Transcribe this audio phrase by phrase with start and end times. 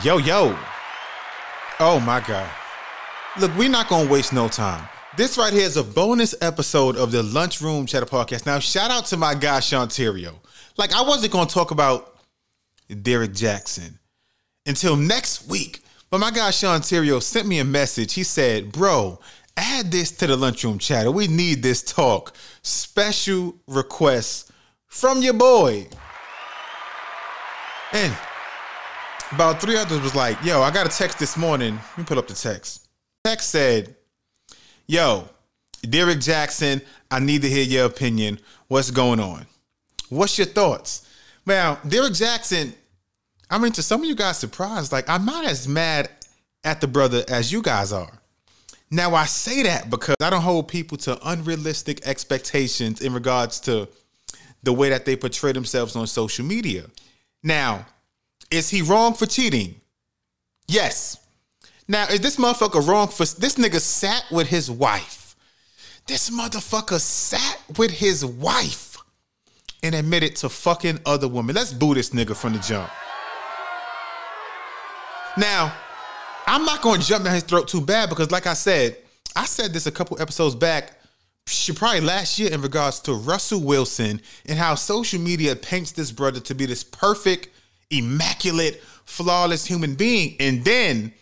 [0.00, 0.58] Yo, yo.
[1.78, 2.50] Oh my God.
[3.38, 4.88] Look, we're not going to waste no time.
[5.18, 8.46] This right here is a bonus episode of the Lunchroom Chatter Podcast.
[8.46, 10.36] Now, shout out to my guy, Shontario.
[10.78, 12.16] Like, I wasn't going to talk about
[13.02, 13.98] Derrick Jackson
[14.64, 15.82] until next week.
[16.08, 18.14] But my guy, Shontario, sent me a message.
[18.14, 19.20] He said, Bro,
[19.58, 21.10] add this to the Lunchroom Chatter.
[21.10, 22.34] We need this talk.
[22.62, 24.50] Special requests
[24.86, 25.86] from your boy.
[27.92, 28.16] And
[29.32, 31.74] about three others was like, yo, I got a text this morning.
[31.74, 32.88] Let me pull up the text.
[33.24, 33.96] Text said,
[34.86, 35.28] yo,
[35.82, 38.38] Derrick Jackson, I need to hear your opinion.
[38.68, 39.46] What's going on?
[40.08, 41.08] What's your thoughts?
[41.46, 42.74] Now, Derrick Jackson,
[43.50, 46.10] I mean, to some of you guys surprised, like, I'm not as mad
[46.64, 48.20] at the brother as you guys are.
[48.90, 53.88] Now, I say that because I don't hold people to unrealistic expectations in regards to
[54.62, 56.84] the way that they portray themselves on social media.
[57.42, 57.86] Now,
[58.52, 59.80] is he wrong for cheating?
[60.68, 61.18] Yes.
[61.88, 65.34] Now, is this motherfucker wrong for this nigga sat with his wife?
[66.06, 68.96] This motherfucker sat with his wife
[69.82, 71.56] and admitted to fucking other women.
[71.56, 72.90] Let's boo this nigga from the jump.
[75.36, 75.74] Now,
[76.46, 78.98] I'm not to jump down his throat too bad because, like I said,
[79.34, 80.98] I said this a couple episodes back,
[81.74, 86.40] probably last year, in regards to Russell Wilson and how social media paints this brother
[86.40, 87.48] to be this perfect
[87.92, 90.36] immaculate, flawless human being.
[90.40, 91.12] And then,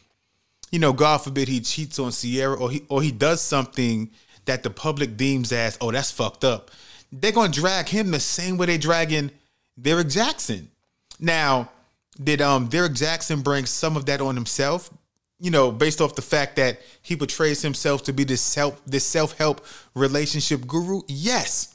[0.71, 4.11] you know, God forbid he cheats on Ciara or he or he does something
[4.47, 6.71] that the public deems as, oh, that's fucked up.
[7.13, 9.31] They're gonna drag him the same way they dragging
[9.81, 10.71] Derrick Jackson.
[11.19, 11.71] Now,
[12.23, 14.91] did um Derrick Jaxn bring some of that on himself?
[15.39, 19.05] You know, based off the fact that he portrays himself to be this self this
[19.05, 21.03] self-help relationship guru?
[21.09, 21.75] Yes.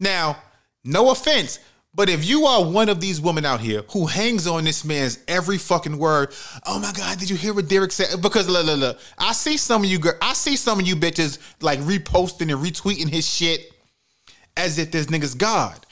[0.00, 0.38] Now,
[0.84, 1.58] no offense,
[1.94, 5.18] but if you are one of these women out here who hangs on this man's
[5.26, 6.34] every fucking word,
[6.66, 8.20] oh my god, did you hear what Derrick said?
[8.20, 11.38] Because look, look, look, I see some of you, I see some of you bitches
[11.60, 13.72] like reposting and retweeting his shit
[14.56, 15.86] as if this nigga's God.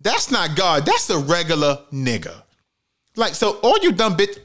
[0.00, 0.86] That's not God.
[0.86, 2.42] That's a regular nigga.
[3.16, 4.38] Like so, all you dumb bitch.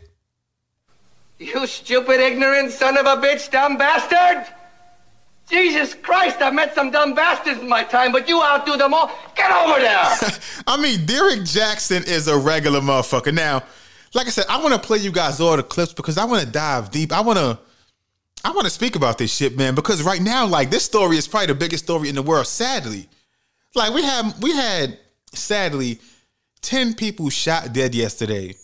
[1.38, 4.52] You stupid, ignorant son of a bitch, dumb bastard!
[5.54, 9.12] Jesus Christ, I've met some dumb bastards in my time, but you outdo them all.
[9.36, 10.04] Get over there!
[10.68, 13.32] I mean, Derrick Jackson is a regular motherfucker.
[13.32, 13.62] Now,
[14.16, 16.44] like I said, I want to play you guys all the clips because I want
[16.44, 17.14] to dive deep.
[17.14, 17.60] I want to.
[18.44, 21.28] I want to speak about this shit, man, because right now, like this story is
[21.28, 22.48] probably the biggest story in the world.
[22.48, 23.08] Sadly,
[23.76, 24.98] like we had, we had,
[25.34, 26.00] sadly,
[26.62, 28.56] ten people shot dead yesterday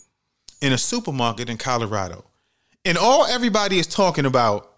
[0.60, 2.24] in a supermarket in Colorado,
[2.84, 4.69] and all everybody is talking about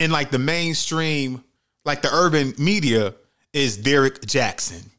[0.00, 1.44] in like the mainstream,
[1.84, 3.14] like the urban media,
[3.52, 4.90] is Derrick Jackson.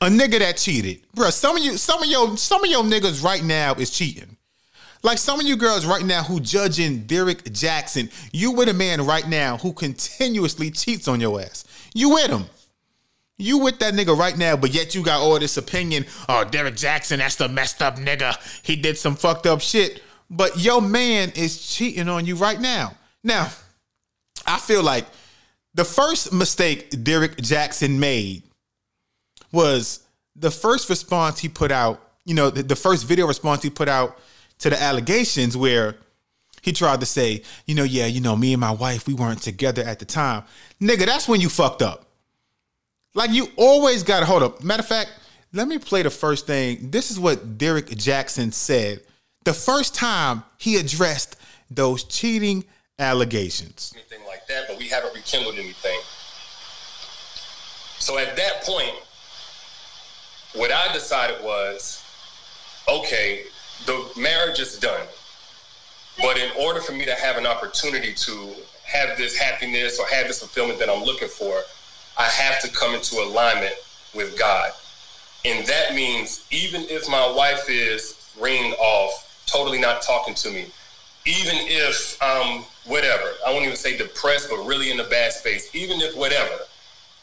[0.00, 1.00] A nigga that cheated.
[1.14, 4.36] Bro, some of you, some of your, some of your niggas right now is cheating.
[5.02, 9.04] Like some of you girls right now who judging Derrick Jackson, you with a man
[9.04, 11.64] right now who continuously cheats on your ass.
[11.94, 12.44] You with him.
[13.36, 16.06] You with that nigga right now, but yet you got all this opinion.
[16.28, 18.36] Oh, Derrick Jackson, that's the messed up nigga.
[18.64, 20.02] He did some fucked up shit.
[20.30, 22.96] But your man is cheating on you right now.
[23.22, 23.50] Now,
[24.46, 25.06] I feel like
[25.74, 28.42] the first mistake Derrick Jackson made
[29.52, 30.00] was
[30.36, 33.88] the first response he put out, you know, the, the, first video response he put
[33.88, 34.18] out
[34.58, 35.96] to the allegations where
[36.62, 39.42] he tried to say, you know, yeah, you know, me and my wife, we weren't
[39.42, 40.44] together at the time.
[40.80, 42.06] Nigga, that's when you fucked up.
[43.14, 44.62] Like you always gotta hold up.
[44.62, 45.10] Matter of fact,
[45.52, 46.90] let me play the first thing.
[46.90, 49.02] This is what Derrick Jackson said
[49.44, 51.36] the first time he addressed
[51.70, 52.64] those cheating
[52.98, 53.92] allegations.
[53.94, 55.98] Anything like that, but we haven't rekindled anything.
[57.98, 58.94] So at that point,
[60.54, 62.02] what I decided was,
[62.88, 63.44] okay,
[63.86, 65.06] the marriage is done.
[66.18, 70.28] But in order for me to have an opportunity to have this happiness or have
[70.28, 71.60] this fulfillment that I'm looking for,
[72.16, 73.74] I have to come into alignment
[74.14, 74.70] with God.
[75.44, 80.66] And that means even if my wife is ringing off, totally not talking to me,
[81.26, 85.74] even if um, whatever, I won't even say depressed, but really in a bad space,
[85.74, 86.58] even if whatever,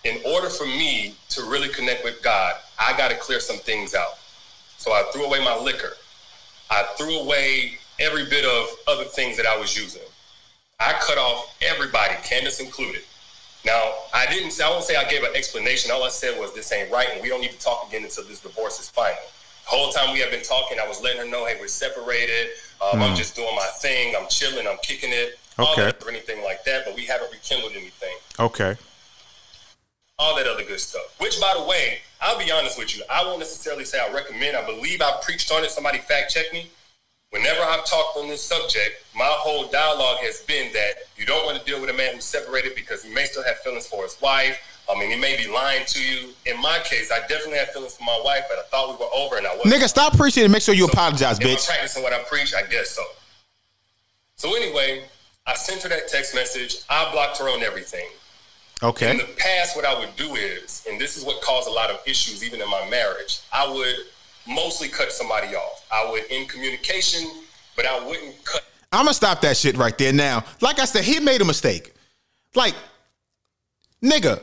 [0.03, 3.93] in order for me to really connect with God, I got to clear some things
[3.93, 4.17] out.
[4.77, 5.93] So I threw away my liquor.
[6.69, 10.01] I threw away every bit of other things that I was using.
[10.79, 13.01] I cut off everybody, Candace included.
[13.63, 15.91] Now, I didn't say, I won't say I gave an explanation.
[15.91, 18.23] All I said was, this ain't right, and we don't need to talk again until
[18.23, 19.19] this divorce is final.
[19.65, 22.49] The whole time we have been talking, I was letting her know, hey, we're separated.
[22.81, 23.03] Um, mm.
[23.03, 23.15] I'm hmm.
[23.15, 24.15] just doing my thing.
[24.17, 24.65] I'm chilling.
[24.67, 25.37] I'm kicking it.
[25.61, 25.91] Okay.
[26.05, 28.15] or anything like that, but we haven't rekindled anything.
[28.39, 28.75] Okay.
[30.19, 31.15] All that other good stuff.
[31.19, 33.03] Which, by the way, I'll be honest with you.
[33.09, 34.55] I won't necessarily say I recommend.
[34.55, 35.71] I believe I preached on it.
[35.71, 36.69] Somebody fact check me.
[37.31, 41.57] whenever I've talked on this subject, my whole dialogue has been that you don't want
[41.57, 44.17] to deal with a man who's separated because he may still have feelings for his
[44.21, 44.59] wife.
[44.93, 46.29] I mean, he may be lying to you.
[46.45, 49.11] In my case, I definitely had feelings for my wife, but I thought we were
[49.15, 49.73] over and I wasn't.
[49.73, 51.45] Nigga, stop preaching and make sure you So, apologize, bitch.
[51.45, 51.67] I bitch.
[51.67, 52.53] practicing what I preach?
[52.53, 53.03] I guess so.
[54.35, 55.03] So anyway,
[55.51, 56.77] I sent her that text message.
[56.89, 58.07] I blocked her on everything.
[58.81, 59.12] Okay.
[59.12, 61.89] In the past, what I would do is, and this is what caused a lot
[61.89, 63.95] of issues even in my marriage, I would
[64.48, 65.86] mostly cut somebody off.
[65.92, 67.30] I would in communication,
[67.75, 68.63] but I wouldn't cut
[68.94, 70.44] I'm gonna stop that shit right there now.
[70.59, 71.94] Like I said, he made a mistake.
[72.56, 72.75] Like,
[74.03, 74.42] nigga,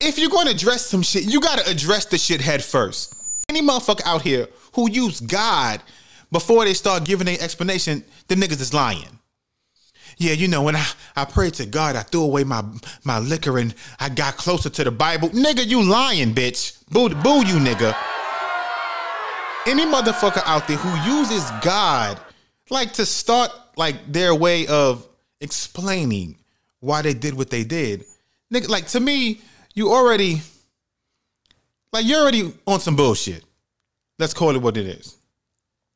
[0.00, 3.14] if you're gonna address some shit, you gotta address the shit head first.
[3.48, 5.80] Any motherfucker out here who use God
[6.30, 9.13] before they start giving an explanation, the niggas is lying.
[10.18, 12.64] Yeah, you know, when I, I prayed to God, I threw away my
[13.04, 15.28] my liquor and I got closer to the Bible.
[15.30, 16.78] Nigga, you lying, bitch.
[16.90, 17.96] Boo, boo you, nigga.
[19.66, 22.20] Any motherfucker out there who uses God
[22.70, 25.06] like to start like their way of
[25.40, 26.36] explaining
[26.80, 28.04] why they did what they did.
[28.52, 29.40] Nigga, like to me,
[29.74, 30.42] you already
[31.92, 33.44] like you're already on some bullshit.
[34.18, 35.16] Let's call it what it is.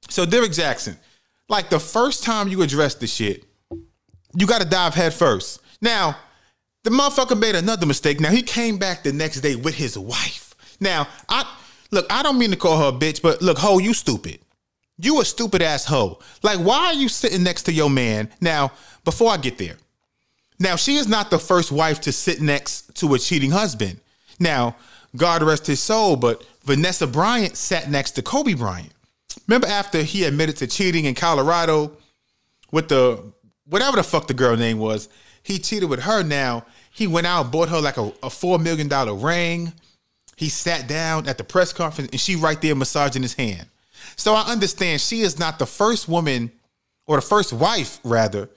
[0.08, 0.96] So Derek Jackson,
[1.48, 3.44] like the first time you address the shit,
[4.38, 5.60] you got to dive head first.
[5.80, 6.16] Now,
[6.84, 8.20] the motherfucker made another mistake.
[8.20, 10.54] Now he came back the next day with his wife.
[10.80, 11.44] Now, I
[11.90, 14.38] look, I don't mean to call her a bitch, but look, ho, you stupid.
[14.96, 16.18] You a stupid ass hoe.
[16.42, 18.30] Like, why are you sitting next to your man?
[18.40, 18.72] Now,
[19.04, 19.76] before I get there,
[20.58, 24.00] now she is not the first wife to sit next to a cheating husband.
[24.40, 24.76] Now,
[25.16, 28.92] God rest his soul, but Vanessa Bryant sat next to Kobe Bryant.
[29.46, 31.92] Remember after he admitted to cheating in Colorado
[32.70, 33.22] with the
[33.68, 35.08] whatever the fuck the girl name was,
[35.42, 36.22] he cheated with her.
[36.22, 39.72] Now he went out, bought her like a, a four million dollar ring.
[40.36, 43.66] He sat down at the press conference and she right there massaging his hand.
[44.16, 46.52] So I understand she is not the first woman
[47.06, 48.48] or the first wife, rather,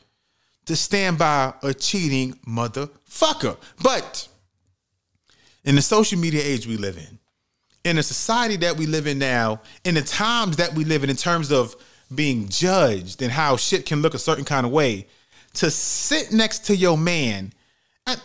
[0.66, 3.58] to stand by a cheating motherfucker.
[3.82, 4.28] But
[5.64, 7.20] in the social media age we live in,
[7.84, 11.10] in the society that we live in now, in the times that we live in,
[11.10, 11.76] in terms of
[12.14, 15.08] being judged and how shit can look a certain kind of way,
[15.54, 17.54] to sit next to your man,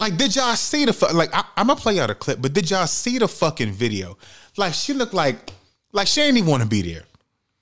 [0.01, 1.35] like, did y'all see the fu- like?
[1.35, 4.17] I, I'm gonna play out a clip, but did y'all see the fucking video?
[4.57, 5.51] Like, she looked like,
[5.93, 7.05] like she didn't even want to be there.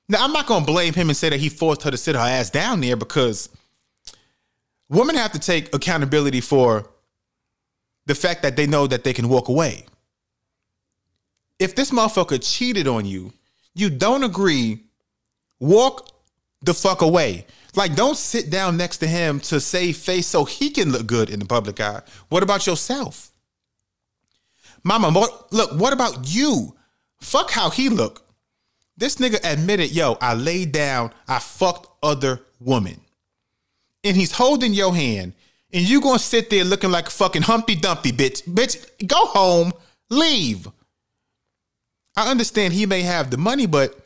[0.09, 2.21] Now, I'm not gonna blame him and say that he forced her to sit her
[2.21, 3.49] ass down there because
[4.89, 6.89] women have to take accountability for
[8.07, 9.85] the fact that they know that they can walk away.
[11.59, 13.33] If this motherfucker cheated on you,
[13.75, 14.81] you don't agree,
[15.59, 16.09] walk
[16.65, 17.47] the fuck away.
[17.77, 21.29] Like, don't sit down next to him to save face so he can look good
[21.29, 22.03] in the public eye.
[22.29, 23.33] What about yourself?
[24.85, 25.09] Mama,
[25.51, 26.77] look, what about you?
[27.21, 28.23] Fuck how he look.
[28.97, 33.01] This nigga admitted, yo, I laid down, I fucked other woman.
[34.05, 35.33] And he's holding your hand,
[35.73, 38.43] and you gonna sit there looking like a fucking Humpty Dumpty, bitch.
[38.45, 39.73] Bitch, go home,
[40.11, 40.69] leave.
[42.17, 43.99] I understand he may have the money, but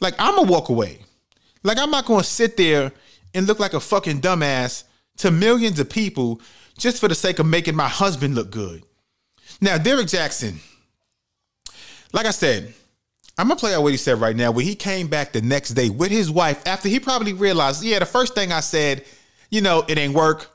[0.00, 1.00] like I'm gonna walk away.
[1.62, 2.92] Like I'm not gonna sit there
[3.34, 4.84] and look like a fucking dumbass
[5.18, 6.40] to millions of people
[6.78, 8.82] just for the sake of making my husband look good.
[9.60, 10.60] Now, Derrick Jackson,
[12.12, 12.72] like I said,
[13.36, 14.50] I'm gonna play out what he said right now.
[14.50, 17.98] When he came back the next day with his wife after he probably realized, yeah,
[17.98, 19.04] the first thing I said,
[19.50, 20.50] you know, it ain't work.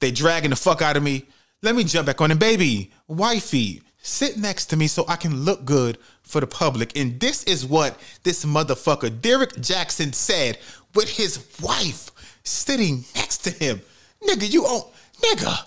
[0.00, 1.26] They dragging the fuck out of me.
[1.62, 5.44] Let me jump back on it, baby, wifey, sit next to me so I can
[5.44, 5.98] look good
[6.32, 6.96] for the public.
[6.98, 10.58] And this is what this motherfucker Derrick Jackson said
[10.94, 12.10] with his wife
[12.42, 13.82] sitting next to him.
[14.26, 14.82] Nigga, you own
[15.20, 15.66] nigga.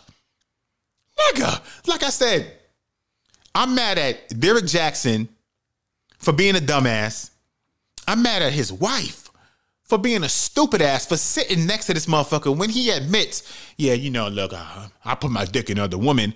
[1.19, 1.87] Nigga.
[1.87, 2.51] Like I said,
[3.53, 5.29] I'm mad at Derrick Jackson
[6.17, 7.29] for being a dumbass.
[8.07, 9.29] I'm mad at his wife
[9.83, 13.43] for being a stupid ass for sitting next to this motherfucker when he admits,
[13.77, 16.33] yeah, you know, look, I, I put my dick in other women.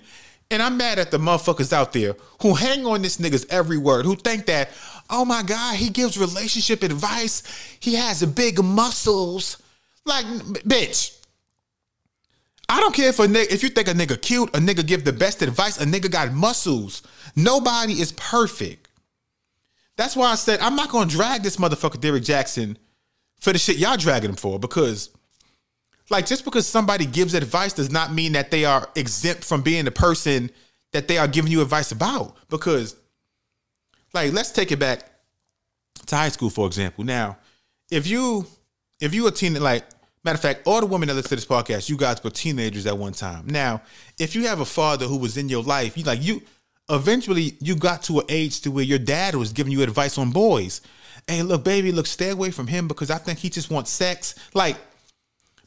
[0.50, 4.04] And I'm mad at the motherfuckers out there who hang on this nigga's every word,
[4.04, 4.70] who think that,
[5.08, 7.42] oh my God, he gives relationship advice.
[7.78, 9.62] He has big muscles.
[10.04, 11.16] Like, bitch.
[12.68, 15.04] I don't care if a nigga, if you think a nigga cute, a nigga give
[15.04, 17.02] the best advice, a nigga got muscles.
[17.36, 18.88] Nobody is perfect.
[19.96, 22.78] That's why I said I'm not gonna drag this motherfucker Derrick Jackson
[23.38, 25.10] for the shit y'all dragging him for because
[26.10, 29.84] like just because somebody gives advice does not mean that they are exempt from being
[29.84, 30.50] the person
[30.92, 32.36] that they are giving you advice about.
[32.48, 32.96] Because
[34.12, 35.04] like let's take it back
[36.06, 37.04] to high school for example.
[37.04, 37.38] Now
[37.90, 38.46] if you
[39.00, 39.84] if you a teen like
[40.24, 42.86] matter of fact all the women that listen to this podcast you guys were teenagers
[42.86, 43.46] at one time.
[43.46, 43.82] Now
[44.18, 46.42] if you have a father who was in your life you like you
[46.90, 50.30] eventually you got to an age to where your dad was giving you advice on
[50.30, 50.80] boys.
[51.26, 54.34] Hey, look, baby, look, stay away from him because I think he just wants sex.
[54.54, 54.76] Like,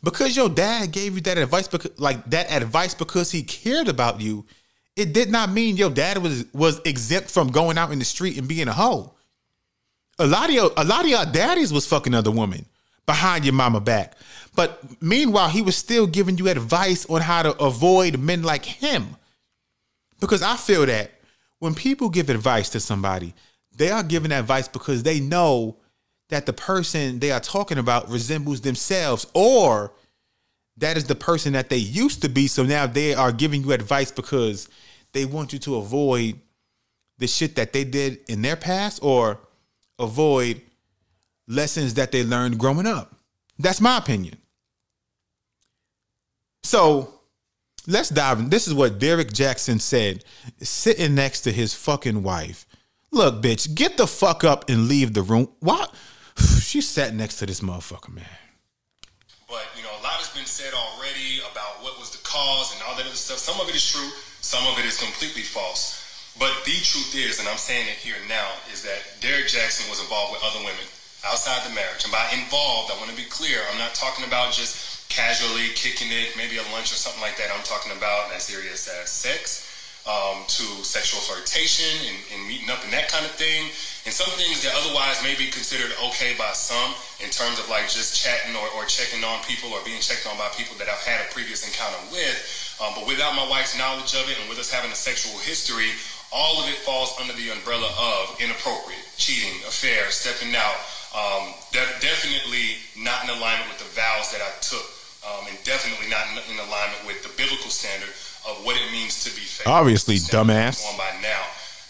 [0.03, 4.19] because your dad gave you that advice, because like that advice because he cared about
[4.21, 4.45] you,
[4.95, 8.37] it did not mean your dad was was exempt from going out in the street
[8.37, 9.13] and being a hoe.
[10.19, 12.65] A lot of your, a lot of your daddies was fucking other women
[13.05, 14.15] behind your mama back.
[14.55, 19.15] But meanwhile, he was still giving you advice on how to avoid men like him.
[20.19, 21.11] Because I feel that
[21.59, 23.33] when people give advice to somebody,
[23.75, 25.77] they are giving advice because they know
[26.29, 29.93] that the person they are talking about resembles themselves or
[30.77, 32.47] that is the person that they used to be.
[32.47, 34.67] So now they are giving you advice because
[35.11, 36.39] they want you to avoid
[37.19, 39.39] the shit that they did in their past or
[39.99, 40.61] avoid
[41.47, 43.15] lessons that they learned growing up.
[43.59, 44.37] That's my opinion.
[46.63, 47.13] So
[47.85, 48.49] let's dive in.
[48.49, 50.23] This is what Derrick Jackson said,
[50.61, 52.65] sitting next to his fucking wife.
[53.11, 55.49] Look, bitch, get the fuck up and leave the room.
[55.59, 55.93] What?
[56.73, 58.25] She sat next to this motherfucker, man.
[59.45, 62.81] But you know, a lot has been said already about what was the cause and
[62.81, 63.37] all that other stuff.
[63.37, 64.09] Some of it is true,
[64.41, 66.01] some of it is completely false.
[66.41, 70.01] But the truth is, and I'm saying it here now, is that Derrick Jackson was
[70.01, 70.81] involved with other women
[71.21, 72.09] outside the marriage.
[72.09, 76.09] And by involved, I want to be clear, I'm not talking about just casually kicking
[76.09, 77.53] it, maybe a lunch or something like that.
[77.53, 79.62] I'm talking about as serious as sex,
[80.03, 83.71] um, to sexual flirtation and, and, meeting up and that kind of thing.
[84.03, 86.91] And some things that otherwise may be considered okay by some
[87.23, 90.35] in terms of like just chatting or, or checking on people or being checked on
[90.35, 92.35] by people that I've had a previous encounter with.
[92.83, 95.95] Um, but without my wife's knowledge of it and with us having a sexual history,
[96.35, 100.79] all of it falls under the umbrella of inappropriate, cheating, affair, stepping out.
[101.15, 104.83] Um, de- definitely not in alignment with the vows that I took,
[105.23, 108.11] um, and definitely not in, in alignment with the biblical standard
[108.47, 109.71] of what it means to be faithful.
[109.71, 110.85] Obviously, dumbass.
[110.89, 111.41] On by now.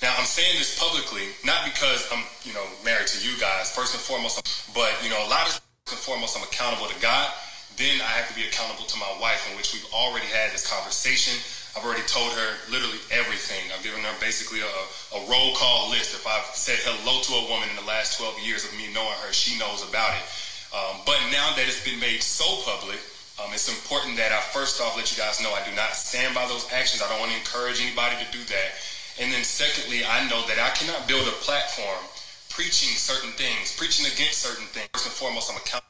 [0.01, 3.71] Now I'm saying this publicly, not because I'm, you know, married to you guys.
[3.71, 4.43] First and foremost,
[4.75, 5.55] but you know, a lot of
[5.87, 7.31] first and foremost, I'm accountable to God.
[7.79, 10.67] Then I have to be accountable to my wife, in which we've already had this
[10.67, 11.39] conversation.
[11.73, 13.65] I've already told her literally everything.
[13.73, 14.73] I've given her basically a,
[15.17, 16.13] a roll call list.
[16.13, 19.17] If I've said hello to a woman in the last 12 years of me knowing
[19.25, 20.25] her, she knows about it.
[20.69, 23.01] Um, but now that it's been made so public,
[23.41, 26.35] um, it's important that I first off let you guys know I do not stand
[26.35, 27.01] by those actions.
[27.01, 28.69] I don't want to encourage anybody to do that.
[29.17, 32.01] And then secondly, I know that I cannot build a platform
[32.53, 34.89] preaching certain things, preaching against certain things.
[34.93, 35.89] First and foremost, I'm accountable.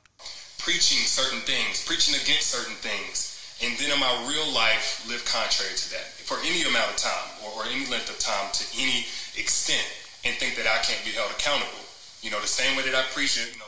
[0.63, 5.75] Preaching certain things, preaching against certain things, and then in my real life live contrary
[5.75, 9.03] to that for any amount of time or, or any length of time to any
[9.35, 9.83] extent,
[10.23, 11.83] and think that I can't be held accountable.
[12.23, 13.62] You know, the same way that I preach it, you know.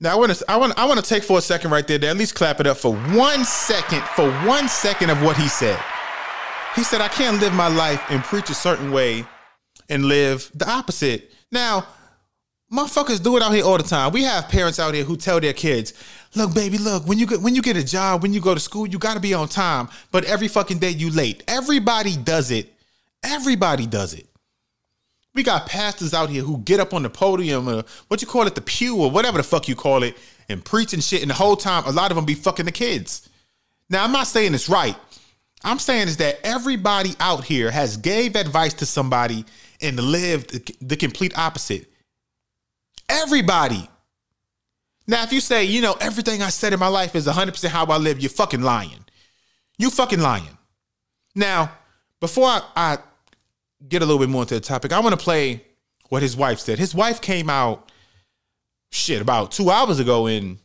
[0.00, 1.98] Now I want to I want I want to take for a second right there
[1.98, 5.48] to at least clap it up for one second for one second of what he
[5.48, 5.78] said.
[6.76, 9.24] He said I can't live my life and preach a certain way
[9.88, 11.32] and live the opposite.
[11.50, 11.86] Now,
[12.72, 14.12] motherfuckers do it out here all the time.
[14.12, 15.94] We have parents out here who tell their kids,
[16.36, 18.60] "Look, baby, look, when you get when you get a job, when you go to
[18.60, 22.52] school, you got to be on time, but every fucking day you late." Everybody does
[22.52, 22.72] it.
[23.24, 24.28] Everybody does it.
[25.34, 28.46] We got pastors out here who get up on the podium or what you call
[28.46, 30.16] it, the pew or whatever the fuck you call it,
[30.48, 31.22] and preaching shit.
[31.22, 33.28] And the whole time, a lot of them be fucking the kids.
[33.90, 34.96] Now, I'm not saying it's right.
[35.64, 39.44] I'm saying is that everybody out here has gave advice to somebody
[39.80, 41.90] and lived the complete opposite.
[43.08, 43.88] Everybody.
[45.06, 47.86] Now, if you say, you know, everything I said in my life is 100% how
[47.86, 49.04] I live, you're fucking lying.
[49.78, 50.58] You fucking lying.
[51.34, 51.72] Now,
[52.20, 52.98] before I, I
[53.86, 55.64] get a little bit more into the topic, I want to play
[56.08, 56.78] what his wife said.
[56.78, 57.92] His wife came out
[58.90, 60.58] shit about two hours ago and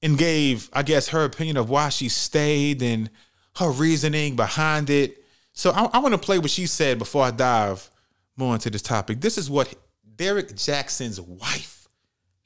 [0.00, 3.10] and gave, I guess, her opinion of why she stayed and
[3.56, 5.24] her reasoning behind it.
[5.52, 7.90] So I, I want to play what she said before I dive
[8.36, 9.20] more into this topic.
[9.20, 9.74] This is what
[10.16, 11.88] Derrick Jackson's wife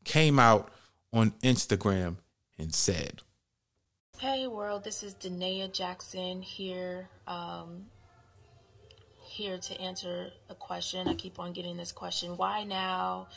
[0.05, 0.71] came out
[1.13, 2.17] on Instagram
[2.59, 3.21] and said.
[4.19, 7.09] Hey world, this is Danae Jackson here.
[7.27, 7.87] Um,
[9.33, 11.09] here to answer a question.
[11.09, 12.37] I keep on getting this question.
[12.37, 13.29] Why now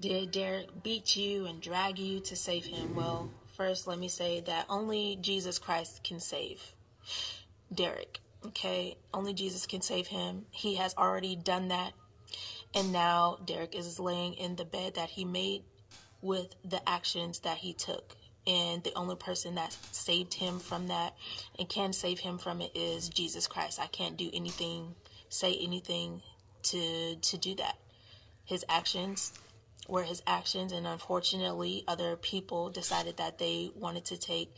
[0.00, 2.94] did Derrick beat you and drag you to save him?
[2.94, 6.60] Well, first, let me say that only Jesus Christ can save
[7.74, 8.20] Derrick.
[8.46, 10.46] Okay, only Jesus can save him.
[10.50, 11.92] He has already done that.
[12.74, 15.62] And now Derek is laying in the bed that he made
[16.20, 18.16] with the actions that he took.
[18.46, 21.14] And the only person that saved him from that
[21.58, 23.78] and can save him from it is Jesus Christ.
[23.80, 24.94] I can't do anything
[25.32, 26.22] say anything
[26.64, 27.76] to to do that.
[28.44, 29.32] His actions
[29.88, 34.54] were his actions, and unfortunately, other people decided that they wanted to take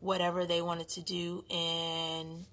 [0.00, 2.46] whatever they wanted to do and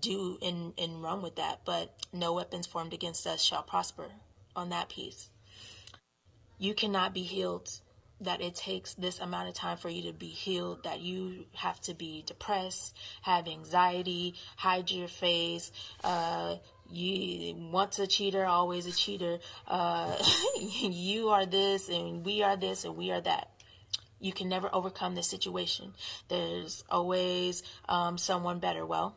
[0.00, 1.60] do and, and run with that.
[1.64, 4.06] But no weapons formed against us shall prosper
[4.56, 5.28] on that piece.
[6.58, 7.70] you cannot be healed
[8.20, 11.80] that it takes this amount of time for you to be healed, that you have
[11.82, 15.72] to be depressed, have anxiety, hide your face,
[16.04, 16.56] uh,
[16.90, 20.16] you once a cheater, always a cheater, uh,
[20.60, 23.50] you are this and we are this and we are that.
[24.18, 25.94] You can never overcome this situation.
[26.28, 28.84] There's always um, someone better.
[28.84, 29.16] Well,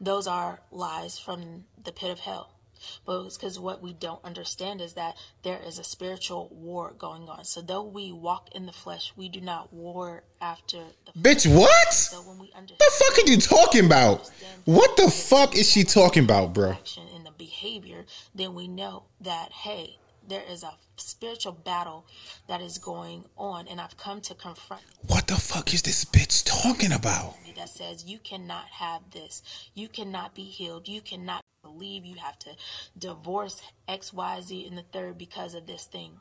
[0.00, 2.55] those are lies from the pit of hell.
[3.04, 7.28] But it's because what we don't understand is that there is a spiritual war going
[7.28, 7.44] on.
[7.44, 11.92] So though we walk in the flesh, we do not war after the Bitch, what?
[11.92, 14.30] So when we understand The fuck are you talking about?
[14.64, 16.76] What the fuck is she talking about, bro?
[17.14, 18.04] In the behavior,
[18.34, 22.04] then we know that hey, there is a spiritual battle
[22.48, 26.44] that is going on, and I've come to confront What the fuck is this bitch
[26.44, 27.36] talking about?
[27.56, 29.42] that says you cannot have this,
[29.74, 31.40] you cannot be healed, you cannot
[31.76, 32.50] believe, you have to
[32.98, 36.12] divorce X, Y, Z, and the third because of this thing.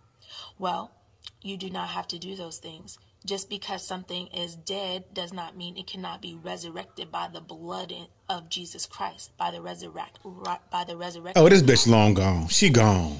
[0.59, 0.91] Well,
[1.41, 2.97] you do not have to do those things.
[3.25, 7.91] Just because something is dead does not mean it cannot be resurrected by the blood
[8.29, 10.19] of Jesus Christ, by the resurrect,
[10.71, 11.43] by the resurrection.
[11.43, 12.47] Oh, this bitch long gone.
[12.49, 13.17] She gone.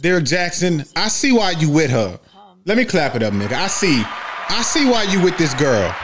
[0.00, 2.18] Derrick Jackson, I see why you with her.
[2.64, 3.52] Let me clap it up, nigga.
[3.52, 4.02] I see.
[4.48, 5.94] I see why you with this girl.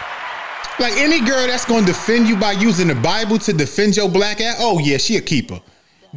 [0.79, 4.41] Like any girl that's gonna defend you by using the Bible to defend your black
[4.41, 5.61] ass, oh yeah, she a keeper.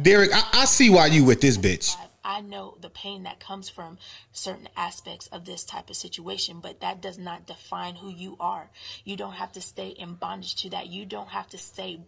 [0.00, 1.96] Derrick, I, I see why you with this bitch.
[2.24, 3.98] I know the pain that comes from
[4.32, 8.68] certain aspects of this type of situation, but that does not define who you are.
[9.04, 10.88] You don't have to stay in bondage to that.
[10.88, 12.00] You don't have to stay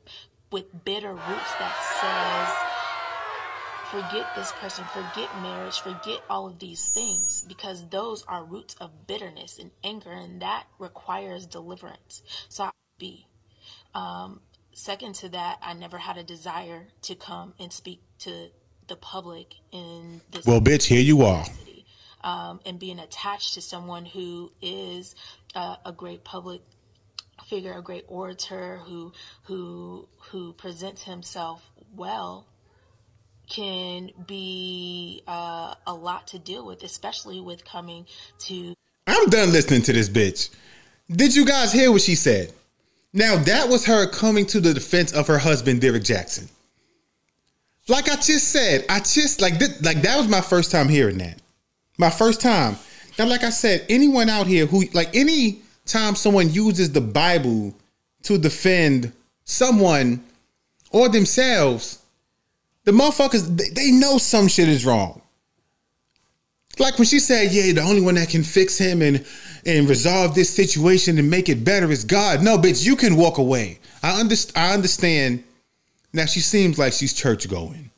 [0.51, 2.88] with bitter roots that says,
[3.91, 9.07] forget this person, forget marriage, forget all of these things, because those are roots of
[9.07, 12.23] bitterness and anger, and that requires deliverance.
[12.49, 13.27] So I be.
[13.95, 14.41] Um,
[14.73, 18.49] second to that, I never had a desire to come and speak to
[18.89, 21.45] the public in this Well, bitch, here you are.
[22.23, 25.15] um, and being attached to someone who is
[25.55, 26.63] uh, a great public
[27.47, 29.13] figure, a great orator who
[29.45, 32.47] who who presents himself well
[33.49, 38.07] can be uh, a lot to deal with, especially with coming
[38.41, 38.75] to
[39.07, 40.51] I'm done listening to this bitch.
[41.11, 42.53] Did you guys hear what she said?
[43.13, 46.49] Now that was her coming to the defense of her husband, Derrick Jackson.
[47.89, 51.19] Like I just said, I just like this, like that was my first time hearing
[51.19, 51.41] that.
[51.97, 52.77] My first time.
[53.19, 57.75] Now, like I said, anyone out here who like any time someone uses the Bible
[58.25, 59.13] to defend
[59.45, 60.23] someone
[60.91, 62.03] or themselves,
[62.89, 65.21] the motherfuckers they, they know some shit is wrong.
[66.79, 69.27] Like when she said, "Yeah, the only one that can fix him and
[69.67, 73.37] and resolve this situation and make it better is God." No, bitch, you can walk
[73.37, 73.79] away.
[74.03, 74.57] I understand.
[74.57, 75.45] I understand.
[76.15, 77.91] Now she seems like she's church going.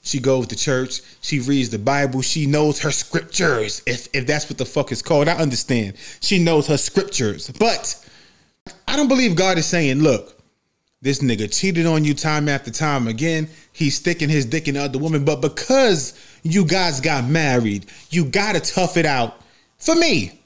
[0.00, 1.02] She goes to church.
[1.20, 2.22] She reads the Bible.
[2.22, 3.82] She knows her scriptures.
[3.84, 5.98] If if that's what the fuck is called, I understand.
[6.20, 8.02] She knows her scriptures, but
[8.88, 10.41] I don't believe God is saying, "Look,
[11.02, 13.48] this nigga cheated on you time after time again.
[13.72, 18.60] He's sticking his dick in other women, But because you guys got married, you gotta
[18.60, 19.40] tough it out
[19.78, 20.38] for me.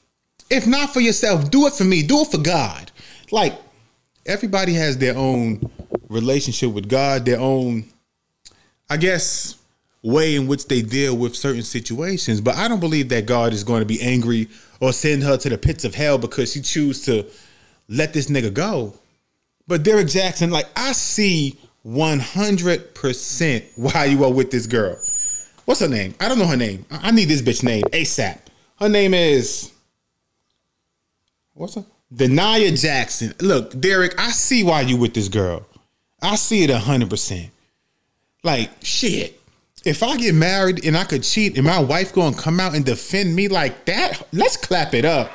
[0.49, 2.01] If not for yourself, do it for me.
[2.01, 2.91] Do it for God.
[3.31, 3.53] Like
[4.25, 5.69] everybody has their own
[6.09, 7.85] relationship with God, their own,
[8.89, 9.55] I guess,
[10.01, 12.41] way in which they deal with certain situations.
[12.41, 14.47] But I don't believe that God is going to be angry
[14.79, 17.25] or send her to the pits of hell because she choose to
[17.89, 18.95] let this nigga go.
[19.67, 24.97] But Derrick Jackson, like I see 100% why you are with this girl.
[25.65, 26.15] What's her name?
[26.19, 26.85] I don't know her name.
[26.89, 28.39] I need this bitch name ASAP.
[28.79, 29.71] Her name is
[31.53, 31.85] what's her?
[32.13, 33.33] Denia Jackson.
[33.41, 35.65] Look, Derrick, I see why you with this girl.
[36.21, 37.49] I see it 100%.
[38.43, 39.39] Like, shit.
[39.83, 42.85] If I get married and I could cheat and my wife gonna come out and
[42.85, 45.31] defend me like that, let's clap it up.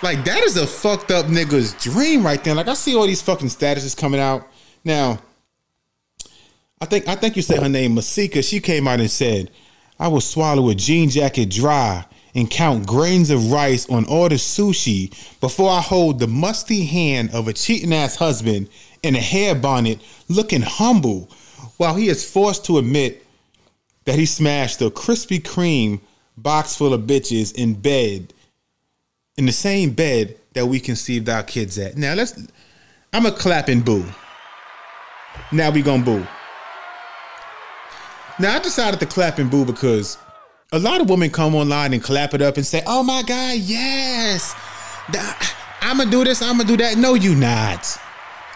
[0.00, 2.54] Like that is a fucked up nigga's dream right there.
[2.54, 4.46] Like I see all these fucking statuses coming out.
[4.84, 5.18] Now,
[6.80, 8.42] I think I think you said her name Masika.
[8.42, 9.50] She came out and said,
[9.98, 14.36] "I will swallow a jean jacket dry and count grains of rice on all the
[14.36, 18.68] sushi before I hold the musty hand of a cheating ass husband
[19.02, 21.28] in a hair bonnet, looking humble,
[21.76, 23.26] while he is forced to admit
[24.04, 26.00] that he smashed a Krispy Kreme
[26.36, 28.32] box full of bitches in bed."
[29.38, 31.96] In the same bed that we conceived our kids at.
[31.96, 32.38] Now let's
[33.12, 34.04] I'm a clap and boo.
[35.52, 36.26] Now we gonna boo.
[38.40, 40.18] Now I decided to clap and boo because
[40.72, 43.56] a lot of women come online and clap it up and say, "Oh my God,
[43.58, 44.54] yes,
[45.80, 47.86] I'm gonna do this, I'm gonna do that." No, you not.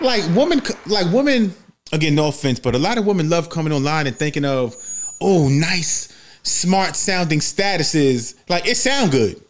[0.00, 1.54] Like women, like women.
[1.92, 4.76] Again, no offense, but a lot of women love coming online and thinking of,
[5.20, 6.08] "Oh, nice,
[6.42, 8.34] smart sounding statuses.
[8.48, 9.40] Like it sound good.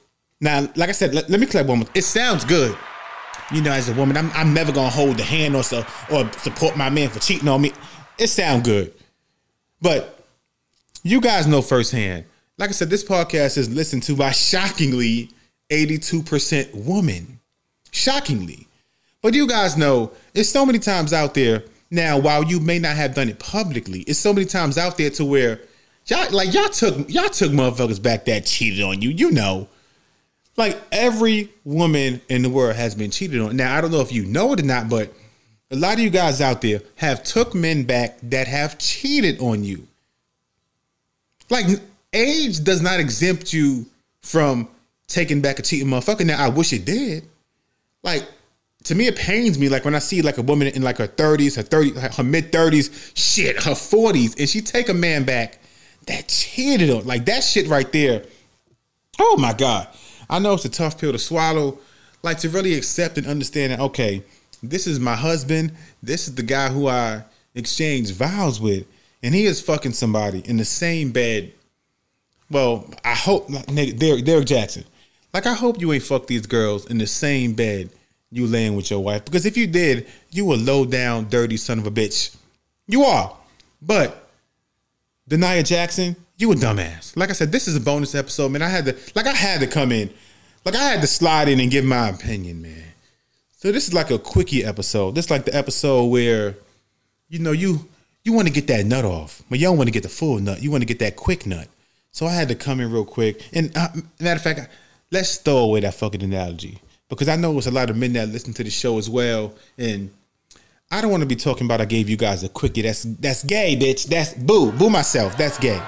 [0.43, 1.89] Now, like I said, let, let me clear one more.
[1.95, 2.77] It sounds good.
[3.51, 6.31] You know, as a woman, I'm, I'm never gonna hold the hand or so or
[6.33, 7.73] support my man for cheating on me.
[8.19, 8.93] It sounds good,
[9.81, 10.27] but
[11.03, 12.25] you guys know firsthand.
[12.59, 15.31] Like I said, this podcast is listened to by shockingly
[15.71, 17.41] 82% women.
[17.91, 18.67] Shockingly.
[19.23, 22.97] But you guys know it's so many times out there now, while you may not
[22.97, 25.61] have done it publicly, it's so many times out there to where
[26.07, 29.11] y'all like y'all took y'all took motherfuckers back that cheated on you.
[29.11, 29.69] You know.
[30.57, 33.57] Like every woman in the world has been cheated on.
[33.57, 35.13] Now I don't know if you know it or not, but
[35.71, 39.65] a lot of you guys out there have took men back that have cheated on
[39.65, 39.89] you.
[41.49, 41.67] Like
[42.13, 43.87] age does not exempt you
[44.21, 44.69] from
[45.07, 46.27] taking back a cheating motherfucker.
[46.27, 47.25] Now I wish it did.
[48.03, 48.27] Like
[48.85, 49.69] to me, it pains me.
[49.69, 52.53] Like when I see like a woman in like her thirties, her thirty, her mid
[52.53, 55.59] thirties, shit, her forties, and she take a man back
[56.07, 57.07] that cheated on.
[57.07, 58.25] Like that shit right there.
[59.19, 59.89] Oh my god!
[60.33, 61.79] I know it's a tough pill to swallow.
[62.23, 63.81] Like to really accept and understand that.
[63.81, 64.23] Okay,
[64.63, 65.73] this is my husband.
[66.03, 68.87] This is the guy who I exchanged vows with,
[69.23, 71.53] and he is fucking somebody in the same bed.
[72.51, 74.85] Well, I hope Derrick, Derrick Jaxn.
[75.35, 77.91] Like I hope you ain't fuck these girls in the same bed
[78.31, 79.27] you laying with your wife.
[79.27, 82.35] Because if you did, you a low down, dirty son of a bitch.
[82.87, 83.37] You are.
[83.83, 84.31] But
[85.29, 87.17] Denia Jackson, you a dumbass.
[87.17, 88.61] Like I said, this is a bonus episode, man.
[88.63, 90.13] I had to like I had to come in.
[90.65, 92.85] Like I had to slide in and give my opinion, man.
[93.57, 95.15] So this is like a quickie episode.
[95.15, 96.57] This is like the episode where,
[97.29, 97.89] you know, you
[98.25, 100.39] you want to get that nut off, but you don't want to get the full
[100.39, 100.63] nut.
[100.63, 101.69] You want to get that quick nut.
[102.11, 103.49] So I had to come in real quick.
[103.53, 103.89] And uh,
[104.21, 104.69] matter of fact,
[105.11, 106.79] let's throw away that fucking analogy
[107.09, 109.55] because I know it's a lot of men that listen to the show as well,
[109.79, 110.11] and
[110.91, 111.81] I don't want to be talking about.
[111.81, 112.83] I gave you guys a quickie.
[112.83, 114.07] That's that's gay, bitch.
[114.07, 115.37] That's boo, boo myself.
[115.37, 115.81] That's gay.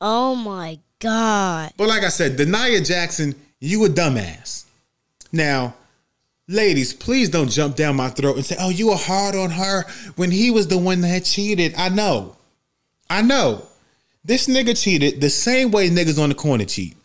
[0.00, 1.72] Oh my god!
[1.76, 4.64] But like I said, Denia Jackson, you a dumbass.
[5.32, 5.74] Now,
[6.46, 9.84] ladies, please don't jump down my throat and say, "Oh, you were hard on her
[10.16, 12.36] when he was the one that cheated." I know,
[13.10, 13.66] I know.
[14.24, 16.96] This nigga cheated the same way niggas on the corner cheat.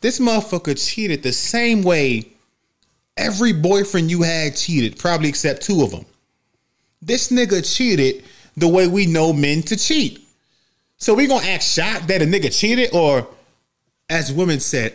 [0.00, 2.26] This motherfucker cheated the same way
[3.16, 6.04] every boyfriend you had cheated, probably except two of them.
[7.00, 8.24] This nigga cheated
[8.56, 10.21] the way we know men to cheat.
[11.02, 13.26] So we gonna act shocked that a nigga cheated, or
[14.08, 14.92] as women said,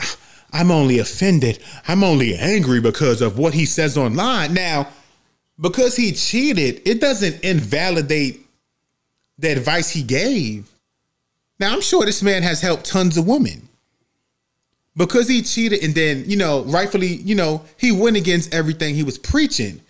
[0.53, 1.59] I'm only offended.
[1.85, 4.53] I'm only angry because of what he says online.
[4.53, 4.87] Now,
[5.59, 8.39] because he cheated, it doesn't invalidate
[9.37, 10.69] the advice he gave.
[11.59, 13.67] Now, I'm sure this man has helped tons of women
[14.95, 19.03] because he cheated and then, you know, rightfully, you know, he went against everything he
[19.03, 19.81] was preaching.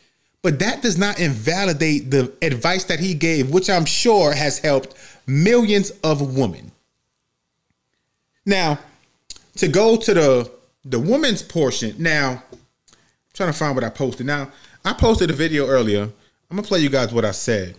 [0.42, 4.96] But that does not invalidate the advice that he gave, which I'm sure has helped
[5.28, 6.72] millions of women.
[8.46, 8.80] Now,
[9.58, 10.52] to go to the
[10.88, 11.96] the woman's portion.
[11.98, 12.98] Now, I'm
[13.34, 14.26] trying to find what I posted.
[14.26, 14.52] Now,
[14.86, 16.04] I posted a video earlier.
[16.04, 17.76] I'm gonna play you guys what I said.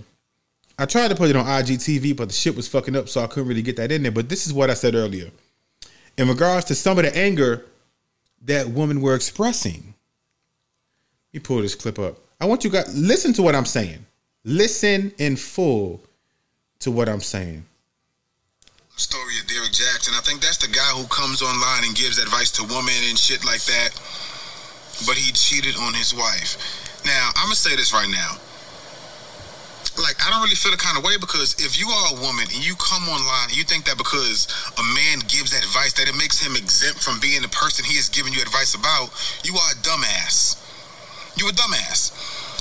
[0.78, 3.26] I tried to put it on IGTV, but the shit was fucking up, so I
[3.26, 4.12] couldn't really get that in there.
[4.12, 5.30] But this is what I said earlier
[6.16, 7.64] in regards to some of the anger
[8.42, 9.94] that women were expressing.
[11.32, 12.18] Let me pull this clip up.
[12.40, 14.04] I want you guys listen to what I'm saying.
[14.44, 16.02] Listen in full
[16.80, 17.64] to what I'm saying.
[18.96, 20.16] Story of Derrick Jaxn.
[20.18, 23.44] I think that's the guy who comes online and gives advice to women and shit
[23.44, 23.90] like that.
[25.06, 26.58] But he cheated on his wife.
[27.06, 28.38] Now, I'm gonna say this right now
[29.98, 32.46] like I don't really feel the kind of way because if you are a woman
[32.46, 34.46] and you come online and you think that because
[34.78, 38.08] a man gives advice that it makes him exempt from being the person he is
[38.08, 39.10] giving you advice about,
[39.42, 40.58] you are a dumbass.
[41.36, 42.14] You a dumbass.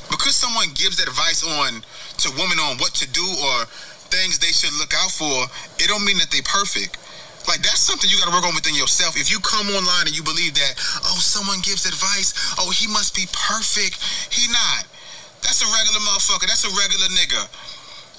[0.10, 1.84] Because someone gives advice on
[2.26, 3.58] to women on what to do or
[4.08, 5.48] things they should look out for,
[5.80, 6.98] it don't mean that they perfect.
[7.48, 9.16] Like that's something you gotta work on within yourself.
[9.16, 10.74] If you come online and you believe that,
[11.08, 13.96] oh, someone gives advice, oh, he must be perfect.
[14.30, 14.84] He not.
[15.40, 16.44] That's a regular motherfucker.
[16.44, 17.48] That's a regular nigga.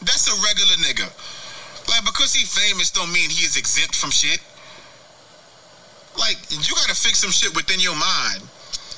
[0.00, 1.08] That's a regular nigga.
[1.92, 4.40] Like because he famous don't mean he is exempt from shit.
[6.16, 8.48] Like you gotta fix some shit within your mind.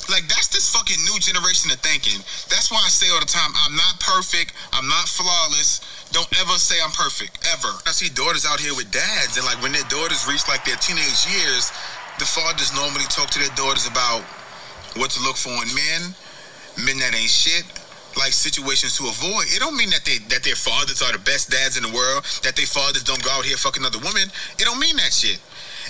[0.08, 2.18] Like that's this fucking new generation of thinking.
[2.50, 4.54] That's why I say all the time, I'm not perfect.
[4.72, 5.82] I'm not flawless.
[6.12, 7.38] Don't ever say I'm perfect.
[7.54, 7.70] Ever.
[7.86, 10.76] I see daughters out here with dads, and like when their daughters reach like their
[10.76, 11.70] teenage years,
[12.18, 14.26] the fathers normally talk to their daughters about
[14.98, 16.10] what to look for in men,
[16.82, 17.62] men that ain't shit,
[18.18, 19.46] like situations to avoid.
[19.54, 22.26] It don't mean that they that their fathers are the best dads in the world,
[22.42, 24.26] that their fathers don't go out here fucking other women.
[24.58, 25.38] It don't mean that shit.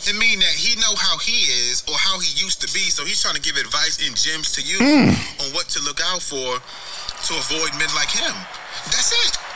[0.04, 3.04] It mean that he know how he is or how he used to be, so
[3.04, 5.12] he's trying to give advice and gems to you mm.
[5.44, 8.32] on what to look out for to avoid men like him.
[8.92, 9.49] That's it.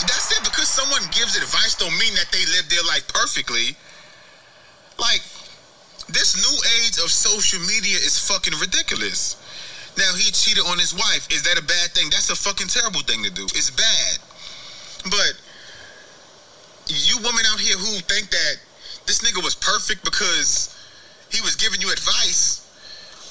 [0.00, 0.44] That's it.
[0.44, 3.76] Because someone gives advice don't mean that they live their life perfectly.
[4.98, 5.22] Like,
[6.08, 9.36] this new age of social media is fucking ridiculous.
[9.96, 11.28] Now he cheated on his wife.
[11.30, 12.08] Is that a bad thing?
[12.10, 13.44] That's a fucking terrible thing to do.
[13.44, 14.18] It's bad.
[15.04, 15.36] But
[16.88, 18.54] you women out here who think that
[19.06, 20.76] this nigga was perfect because
[21.30, 22.68] he was giving you advice,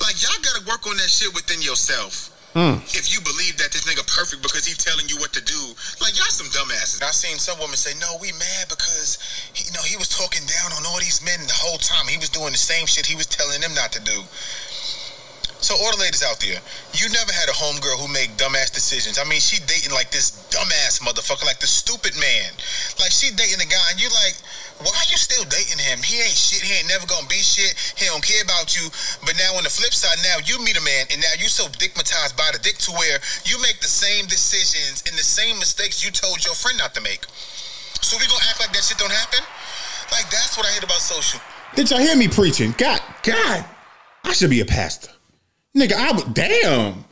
[0.02, 2.31] like y'all gotta work on that shit within yourself.
[2.52, 2.84] Hmm.
[2.92, 5.62] If you believe that this nigga perfect because he's telling you what to do,
[6.04, 7.00] like y'all some dumbasses.
[7.00, 9.16] I seen some women say, "No, we mad because
[9.56, 12.12] he, you know he was talking down on all these men the whole time.
[12.12, 14.28] He was doing the same shit he was telling them not to do."
[15.62, 16.58] So all the ladies out there,
[16.98, 19.22] you never had a homegirl who made dumbass decisions.
[19.22, 22.50] I mean, she dating like this dumbass motherfucker, like the stupid man.
[23.00, 24.36] Like she dating a guy, and you're like,
[24.84, 26.02] why are you still dating him?
[26.02, 26.62] He ain't shit.
[26.62, 27.74] He ain't never gonna be shit.
[27.98, 28.90] He don't care about you.
[29.26, 31.70] But now on the flip side, now you meet a man, and now you so
[31.78, 36.04] digmatized by the dick to where you make the same decisions and the same mistakes
[36.04, 37.26] you told your friend not to make.
[38.02, 39.44] So we gonna act like that shit don't happen?
[40.12, 41.40] Like that's what I hate about social.
[41.76, 42.76] Did y'all hear me preaching?
[42.78, 43.66] God, God,
[44.24, 45.10] I should be a pastor.
[45.76, 47.06] Nigga, I would, damn.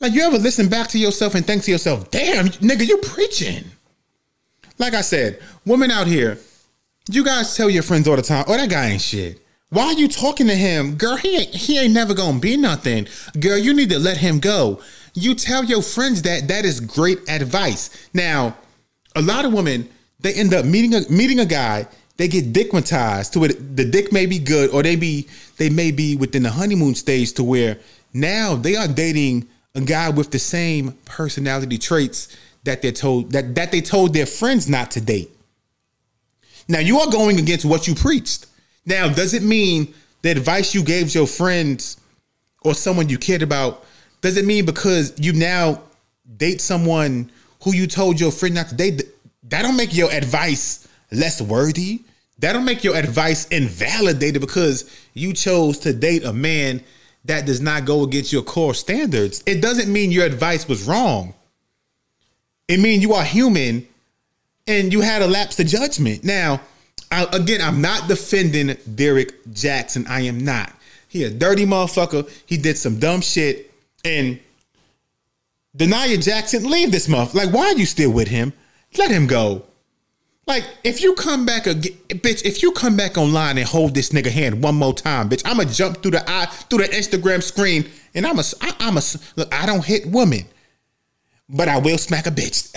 [0.00, 3.64] Like, you ever listen back to yourself and think to yourself, damn, nigga, you preaching.
[4.78, 6.38] Like I said, women out here,
[7.08, 9.40] you guys tell your friends all the time, oh, that guy ain't shit.
[9.70, 10.96] Why are you talking to him?
[10.96, 13.08] Girl, he ain't, he ain't never gonna be nothing.
[13.40, 14.82] Girl, you need to let him go.
[15.14, 17.90] You tell your friends that that is great advice.
[18.12, 18.56] Now,
[19.16, 19.88] a lot of women,
[20.20, 21.88] they end up meeting a meeting a guy,
[22.18, 23.76] they get dickmatized to it.
[23.76, 27.32] The dick may be good, or they be they may be within the honeymoon stage
[27.34, 27.78] to where
[28.12, 32.28] now they are dating a guy with the same personality traits
[32.64, 35.30] that they're told that that they told their friends not to date.
[36.68, 38.46] Now you are going against what you preached.
[38.84, 41.96] Now, does it mean the advice you gave your friends
[42.62, 43.84] or someone you cared about?
[44.20, 45.82] Does it mean because you now
[46.36, 47.30] date someone
[47.62, 49.02] who you told your friend not to date?
[49.44, 52.02] That don't make your advice less worthy.
[52.38, 56.82] That don't make your advice invalidated because you chose to date a man
[57.24, 59.42] that does not go against your core standards.
[59.46, 61.34] It doesn't mean your advice was wrong.
[62.66, 63.86] It means you are human
[64.66, 66.24] and you had a lapse of judgment.
[66.24, 66.60] Now,
[67.10, 70.06] I, again, I'm not defending Derrick Jackson.
[70.08, 70.72] I am not.
[71.08, 72.30] He a dirty motherfucker.
[72.46, 73.70] He did some dumb shit.
[74.04, 74.40] And
[75.76, 77.34] Denia Jackson, leave this month.
[77.34, 78.52] Like, why are you still with him?
[78.96, 79.64] Let him go.
[80.46, 84.10] Like, if you come back again, bitch, if you come back online and hold this
[84.10, 87.88] nigga hand one more time, bitch, I'ma jump through the eye through the Instagram screen
[88.14, 89.02] and I'm a I, I'm a
[89.36, 90.46] look, I don't hit women,
[91.48, 92.74] but I will smack a bitch.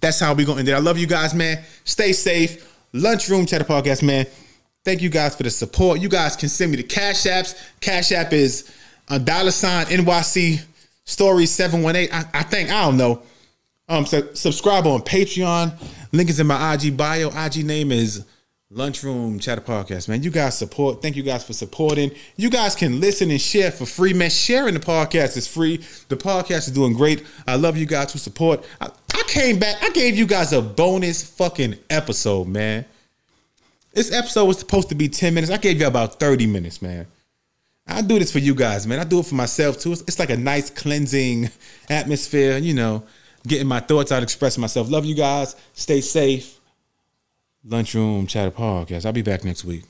[0.00, 0.72] That's how we gonna end it.
[0.72, 1.62] I love you guys, man.
[1.84, 2.66] Stay safe.
[2.92, 4.26] Lunchroom Chatter Podcast, man.
[4.84, 6.00] Thank you guys for the support.
[6.00, 7.54] You guys can send me the Cash Apps.
[7.80, 8.72] Cash App is
[9.08, 10.62] a dollar sign NYC
[11.04, 12.12] Story 718.
[12.12, 13.22] I, I think, I don't know.
[13.88, 15.72] Um, so subscribe on Patreon.
[16.12, 17.28] Link is in my IG bio.
[17.28, 18.24] IG name is
[18.72, 20.22] Lunchroom Chatter Podcast, man.
[20.22, 21.02] You guys support.
[21.02, 22.12] Thank you guys for supporting.
[22.36, 24.30] You guys can listen and share for free, man.
[24.30, 25.78] Sharing the podcast is free.
[26.08, 27.24] The podcast is doing great.
[27.48, 28.64] I love you guys who support.
[28.80, 29.82] I, I came back.
[29.82, 32.84] I gave you guys a bonus fucking episode, man.
[33.92, 35.52] This episode was supposed to be 10 minutes.
[35.52, 37.08] I gave you about 30 minutes, man.
[37.88, 39.00] I do this for you guys, man.
[39.00, 39.90] I do it for myself too.
[39.90, 41.50] It's, it's like a nice cleansing
[41.88, 43.02] atmosphere, you know,
[43.48, 44.88] getting my thoughts out, expressing myself.
[44.88, 45.56] Love you guys.
[45.72, 46.59] Stay safe.
[47.64, 49.04] Lunchroom Chatter Podcast.
[49.04, 49.84] I'll be back next week.